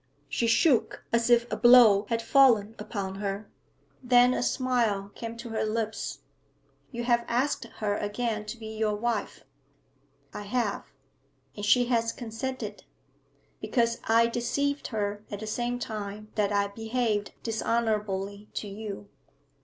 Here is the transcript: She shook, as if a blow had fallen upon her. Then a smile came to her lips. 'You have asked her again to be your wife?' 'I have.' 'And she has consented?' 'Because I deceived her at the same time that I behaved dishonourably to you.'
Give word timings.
She 0.27 0.47
shook, 0.47 1.05
as 1.13 1.29
if 1.29 1.45
a 1.51 1.55
blow 1.55 2.07
had 2.09 2.23
fallen 2.23 2.73
upon 2.79 3.17
her. 3.19 3.47
Then 4.01 4.33
a 4.33 4.41
smile 4.41 5.11
came 5.13 5.37
to 5.37 5.49
her 5.49 5.63
lips. 5.63 6.21
'You 6.91 7.03
have 7.03 7.23
asked 7.27 7.65
her 7.65 7.97
again 7.97 8.47
to 8.47 8.57
be 8.57 8.75
your 8.75 8.95
wife?' 8.95 9.43
'I 10.33 10.41
have.' 10.41 10.85
'And 11.55 11.63
she 11.63 11.85
has 11.85 12.13
consented?' 12.13 12.83
'Because 13.59 13.99
I 14.05 14.25
deceived 14.25 14.87
her 14.87 15.23
at 15.29 15.39
the 15.39 15.45
same 15.45 15.77
time 15.77 16.29
that 16.33 16.51
I 16.51 16.69
behaved 16.69 17.33
dishonourably 17.43 18.49
to 18.55 18.67
you.' 18.67 19.07